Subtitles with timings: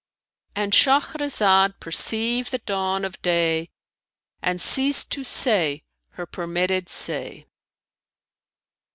[0.55, 3.69] "—And Shahrazad perceived the dawn of day
[4.41, 7.45] and ceased to say her permitted say.